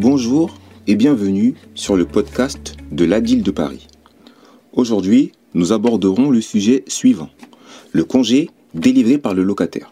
Bonjour 0.00 0.56
et 0.86 0.94
bienvenue 0.94 1.54
sur 1.74 1.96
le 1.96 2.04
podcast 2.04 2.76
de 2.92 3.04
l'ADIL 3.04 3.42
de 3.42 3.50
Paris. 3.50 3.88
Aujourd'hui, 4.72 5.32
nous 5.54 5.72
aborderons 5.72 6.30
le 6.30 6.40
sujet 6.40 6.84
suivant, 6.86 7.30
le 7.90 8.04
congé 8.04 8.48
délivré 8.74 9.18
par 9.18 9.34
le 9.34 9.42
locataire. 9.42 9.90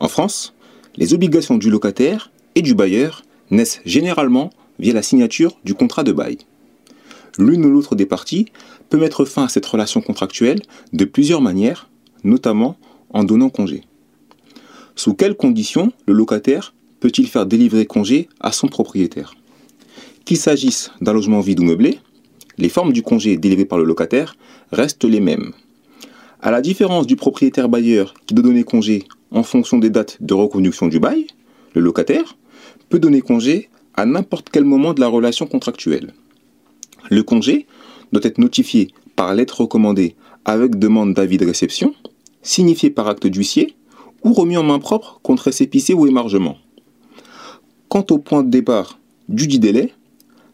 En 0.00 0.08
France, 0.08 0.54
les 0.96 1.12
obligations 1.12 1.58
du 1.58 1.68
locataire 1.68 2.32
et 2.54 2.62
du 2.62 2.74
bailleur 2.74 3.22
naissent 3.50 3.82
généralement 3.84 4.48
via 4.78 4.94
la 4.94 5.02
signature 5.02 5.58
du 5.62 5.74
contrat 5.74 6.04
de 6.04 6.12
bail. 6.12 6.38
L'une 7.36 7.66
ou 7.66 7.70
l'autre 7.70 7.94
des 7.94 8.06
parties 8.06 8.46
peut 8.88 8.96
mettre 8.96 9.26
fin 9.26 9.44
à 9.44 9.48
cette 9.48 9.66
relation 9.66 10.00
contractuelle 10.00 10.62
de 10.94 11.04
plusieurs 11.04 11.42
manières, 11.42 11.90
notamment 12.24 12.78
en 13.10 13.24
donnant 13.24 13.50
congé. 13.50 13.82
Sous 14.96 15.12
quelles 15.12 15.36
conditions 15.36 15.92
le 16.06 16.14
locataire 16.14 16.72
peut-il 17.02 17.26
faire 17.26 17.46
délivrer 17.46 17.84
congé 17.84 18.28
à 18.38 18.52
son 18.52 18.68
propriétaire? 18.68 19.34
Qu'il 20.24 20.36
s'agisse 20.36 20.92
d'un 21.00 21.12
logement 21.12 21.40
vide 21.40 21.58
ou 21.58 21.64
meublé, 21.64 21.98
les 22.58 22.68
formes 22.68 22.92
du 22.92 23.02
congé 23.02 23.36
délivré 23.36 23.64
par 23.64 23.76
le 23.76 23.84
locataire 23.84 24.36
restent 24.70 25.02
les 25.02 25.18
mêmes. 25.18 25.50
À 26.40 26.52
la 26.52 26.60
différence 26.60 27.08
du 27.08 27.16
propriétaire 27.16 27.68
bailleur 27.68 28.14
qui 28.26 28.34
doit 28.34 28.44
donner 28.44 28.62
congé 28.62 29.02
en 29.32 29.42
fonction 29.42 29.78
des 29.78 29.90
dates 29.90 30.18
de 30.20 30.32
reconduction 30.32 30.86
du 30.86 31.00
bail, 31.00 31.26
le 31.74 31.80
locataire 31.80 32.36
peut 32.88 33.00
donner 33.00 33.20
congé 33.20 33.68
à 33.94 34.06
n'importe 34.06 34.50
quel 34.52 34.64
moment 34.64 34.94
de 34.94 35.00
la 35.00 35.08
relation 35.08 35.46
contractuelle. 35.46 36.14
Le 37.10 37.24
congé 37.24 37.66
doit 38.12 38.22
être 38.22 38.38
notifié 38.38 38.92
par 39.16 39.34
lettre 39.34 39.62
recommandée 39.62 40.14
avec 40.44 40.78
demande 40.78 41.14
d'avis 41.14 41.38
de 41.38 41.46
réception, 41.46 41.96
signifié 42.42 42.90
par 42.90 43.08
acte 43.08 43.26
d'huissier 43.26 43.74
ou 44.22 44.32
remis 44.32 44.56
en 44.56 44.62
main 44.62 44.78
propre 44.78 45.18
contre 45.24 45.44
récépissé 45.44 45.94
ou 45.94 46.06
émargement. 46.06 46.58
Quant 47.92 48.06
au 48.10 48.16
point 48.16 48.42
de 48.42 48.48
départ 48.48 48.98
du 49.28 49.46
dit 49.46 49.58
délai, 49.58 49.92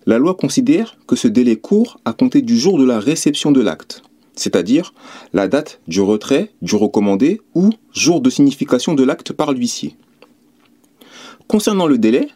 la 0.06 0.18
loi 0.18 0.34
considère 0.34 0.96
que 1.06 1.14
ce 1.14 1.28
délai 1.28 1.54
court 1.54 2.00
à 2.04 2.12
compter 2.12 2.42
du 2.42 2.58
jour 2.58 2.80
de 2.80 2.84
la 2.84 2.98
réception 2.98 3.52
de 3.52 3.60
l'acte, 3.60 4.02
c'est-à-dire 4.34 4.92
la 5.32 5.46
date 5.46 5.80
du 5.86 6.00
retrait 6.00 6.50
du 6.62 6.74
recommandé 6.74 7.40
ou 7.54 7.70
jour 7.92 8.20
de 8.20 8.28
signification 8.28 8.94
de 8.94 9.04
l'acte 9.04 9.32
par 9.32 9.52
l'huissier. 9.52 9.94
Concernant 11.46 11.86
le 11.86 11.96
délai, 11.96 12.26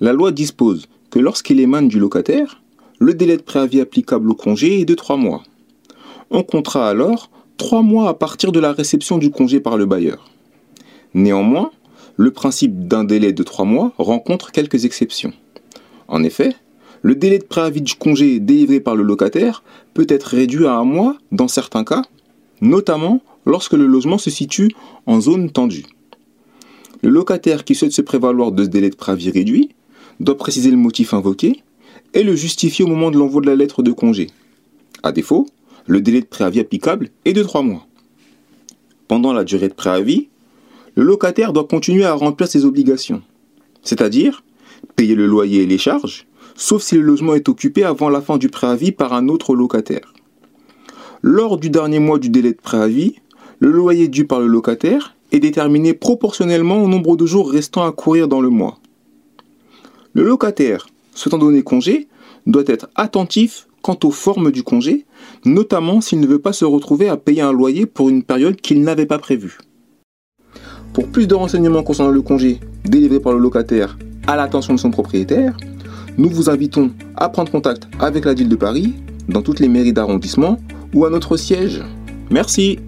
la 0.00 0.14
loi 0.14 0.32
dispose 0.32 0.86
que 1.10 1.18
lorsqu'il 1.18 1.60
émane 1.60 1.88
du 1.88 1.98
locataire, 1.98 2.62
le 2.98 3.12
délai 3.12 3.36
de 3.36 3.42
préavis 3.42 3.82
applicable 3.82 4.30
au 4.30 4.34
congé 4.34 4.80
est 4.80 4.86
de 4.86 4.94
3 4.94 5.18
mois. 5.18 5.42
On 6.30 6.42
comptera 6.42 6.88
alors 6.88 7.28
3 7.58 7.82
mois 7.82 8.08
à 8.08 8.14
partir 8.14 8.52
de 8.52 8.60
la 8.60 8.72
réception 8.72 9.18
du 9.18 9.30
congé 9.30 9.60
par 9.60 9.76
le 9.76 9.84
bailleur. 9.84 10.30
Néanmoins, 11.12 11.72
le 12.16 12.30
principe 12.30 12.88
d'un 12.88 13.04
délai 13.04 13.32
de 13.32 13.42
3 13.42 13.64
mois 13.64 13.92
rencontre 13.98 14.52
quelques 14.52 14.84
exceptions. 14.84 15.32
En 16.08 16.22
effet, 16.22 16.54
le 17.02 17.14
délai 17.14 17.38
de 17.38 17.44
préavis 17.44 17.82
du 17.82 17.94
congé 17.94 18.40
délivré 18.40 18.80
par 18.80 18.96
le 18.96 19.02
locataire 19.02 19.62
peut 19.94 20.06
être 20.08 20.24
réduit 20.24 20.66
à 20.66 20.76
un 20.76 20.84
mois 20.84 21.16
dans 21.30 21.48
certains 21.48 21.84
cas, 21.84 22.02
notamment 22.60 23.20
lorsque 23.44 23.74
le 23.74 23.86
logement 23.86 24.18
se 24.18 24.30
situe 24.30 24.72
en 25.06 25.20
zone 25.20 25.50
tendue. 25.50 25.84
Le 27.02 27.10
locataire 27.10 27.64
qui 27.64 27.74
souhaite 27.74 27.92
se 27.92 28.02
prévaloir 28.02 28.52
de 28.52 28.64
ce 28.64 28.68
délai 28.68 28.90
de 28.90 28.96
préavis 28.96 29.30
réduit 29.30 29.70
doit 30.18 30.38
préciser 30.38 30.70
le 30.70 30.76
motif 30.76 31.12
invoqué 31.12 31.62
et 32.14 32.22
le 32.22 32.34
justifier 32.34 32.84
au 32.84 32.88
moment 32.88 33.10
de 33.10 33.18
l'envoi 33.18 33.42
de 33.42 33.46
la 33.46 33.56
lettre 33.56 33.82
de 33.82 33.92
congé. 33.92 34.30
A 35.02 35.12
défaut, 35.12 35.46
le 35.86 36.00
délai 36.00 36.20
de 36.20 36.26
préavis 36.26 36.60
applicable 36.60 37.10
est 37.24 37.34
de 37.34 37.42
3 37.42 37.62
mois. 37.62 37.86
Pendant 39.06 39.32
la 39.32 39.44
durée 39.44 39.68
de 39.68 39.74
préavis, 39.74 40.28
le 40.96 41.04
locataire 41.04 41.52
doit 41.52 41.66
continuer 41.66 42.04
à 42.04 42.14
remplir 42.14 42.48
ses 42.48 42.64
obligations, 42.64 43.22
c'est-à-dire 43.82 44.42
payer 44.96 45.14
le 45.14 45.26
loyer 45.26 45.62
et 45.62 45.66
les 45.66 45.78
charges, 45.78 46.26
sauf 46.54 46.82
si 46.82 46.96
le 46.96 47.02
logement 47.02 47.34
est 47.34 47.50
occupé 47.50 47.84
avant 47.84 48.08
la 48.08 48.22
fin 48.22 48.38
du 48.38 48.48
préavis 48.48 48.92
par 48.92 49.12
un 49.12 49.28
autre 49.28 49.54
locataire. 49.54 50.14
Lors 51.20 51.58
du 51.58 51.68
dernier 51.68 51.98
mois 51.98 52.18
du 52.18 52.30
délai 52.30 52.52
de 52.52 52.60
préavis, 52.60 53.16
le 53.58 53.70
loyer 53.70 54.08
dû 54.08 54.26
par 54.26 54.40
le 54.40 54.46
locataire 54.46 55.14
est 55.32 55.40
déterminé 55.40 55.92
proportionnellement 55.92 56.82
au 56.82 56.88
nombre 56.88 57.16
de 57.16 57.26
jours 57.26 57.50
restant 57.50 57.84
à 57.84 57.92
courir 57.92 58.26
dans 58.26 58.40
le 58.40 58.48
mois. 58.48 58.78
Le 60.14 60.24
locataire 60.24 60.86
souhaitant 61.12 61.38
donner 61.38 61.62
congé 61.62 62.08
doit 62.46 62.64
être 62.66 62.88
attentif 62.94 63.68
quant 63.82 63.98
aux 64.02 64.10
formes 64.10 64.50
du 64.50 64.62
congé, 64.62 65.04
notamment 65.44 66.00
s'il 66.00 66.20
ne 66.20 66.26
veut 66.26 66.38
pas 66.38 66.54
se 66.54 66.64
retrouver 66.64 67.08
à 67.08 67.18
payer 67.18 67.42
un 67.42 67.52
loyer 67.52 67.84
pour 67.84 68.08
une 68.08 68.22
période 68.22 68.56
qu'il 68.56 68.82
n'avait 68.82 69.06
pas 69.06 69.18
prévue. 69.18 69.58
Pour 70.96 71.08
plus 71.08 71.26
de 71.26 71.34
renseignements 71.34 71.82
concernant 71.82 72.10
le 72.10 72.22
congé 72.22 72.58
délivré 72.86 73.20
par 73.20 73.34
le 73.34 73.38
locataire 73.38 73.98
à 74.26 74.34
l'attention 74.34 74.72
de 74.72 74.78
son 74.78 74.90
propriétaire, 74.90 75.54
nous 76.16 76.30
vous 76.30 76.48
invitons 76.48 76.90
à 77.16 77.28
prendre 77.28 77.52
contact 77.52 77.86
avec 78.00 78.24
la 78.24 78.32
ville 78.32 78.48
de 78.48 78.56
Paris, 78.56 78.94
dans 79.28 79.42
toutes 79.42 79.60
les 79.60 79.68
mairies 79.68 79.92
d'arrondissement 79.92 80.58
ou 80.94 81.04
à 81.04 81.10
notre 81.10 81.36
siège. 81.36 81.82
Merci 82.30 82.78